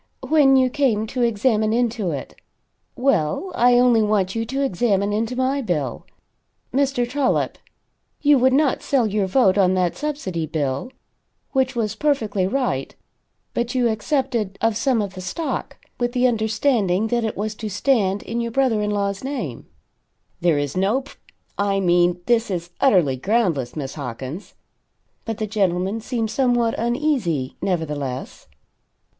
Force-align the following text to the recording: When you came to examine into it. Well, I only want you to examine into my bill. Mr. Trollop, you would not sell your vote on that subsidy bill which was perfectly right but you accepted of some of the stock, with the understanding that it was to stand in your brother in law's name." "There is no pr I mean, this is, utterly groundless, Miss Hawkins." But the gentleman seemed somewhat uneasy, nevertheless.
When 0.27 0.55
you 0.55 0.71
came 0.71 1.05
to 1.05 1.21
examine 1.21 1.73
into 1.73 2.09
it. 2.09 2.33
Well, 2.95 3.51
I 3.53 3.77
only 3.77 4.01
want 4.01 4.33
you 4.33 4.45
to 4.47 4.63
examine 4.63 5.13
into 5.13 5.35
my 5.35 5.61
bill. 5.61 6.07
Mr. 6.73 7.07
Trollop, 7.07 7.59
you 8.19 8.39
would 8.39 8.51
not 8.51 8.81
sell 8.81 9.05
your 9.05 9.27
vote 9.27 9.59
on 9.59 9.75
that 9.75 9.95
subsidy 9.95 10.47
bill 10.47 10.91
which 11.51 11.75
was 11.75 11.93
perfectly 11.93 12.47
right 12.47 12.95
but 13.53 13.75
you 13.75 13.89
accepted 13.89 14.57
of 14.59 14.75
some 14.75 15.03
of 15.03 15.13
the 15.13 15.21
stock, 15.21 15.77
with 15.99 16.13
the 16.13 16.25
understanding 16.25 17.09
that 17.09 17.23
it 17.23 17.37
was 17.37 17.53
to 17.53 17.69
stand 17.69 18.23
in 18.23 18.41
your 18.41 18.49
brother 18.49 18.81
in 18.81 18.89
law's 18.89 19.23
name." 19.23 19.67
"There 20.39 20.57
is 20.57 20.75
no 20.75 21.01
pr 21.01 21.13
I 21.59 21.79
mean, 21.79 22.21
this 22.25 22.49
is, 22.49 22.71
utterly 22.81 23.17
groundless, 23.17 23.75
Miss 23.75 23.93
Hawkins." 23.93 24.55
But 25.25 25.37
the 25.37 25.45
gentleman 25.45 26.01
seemed 26.01 26.31
somewhat 26.31 26.73
uneasy, 26.79 27.55
nevertheless. 27.61 28.47